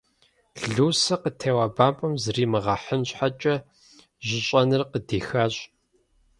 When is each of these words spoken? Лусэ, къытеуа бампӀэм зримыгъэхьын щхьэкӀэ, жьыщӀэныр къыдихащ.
Лусэ, 0.73 1.15
къытеуа 1.21 1.65
бампӀэм 1.75 2.13
зримыгъэхьын 2.23 3.01
щхьэкӀэ, 3.09 3.55
жьыщӀэныр 4.25 4.81
къыдихащ. 4.91 5.55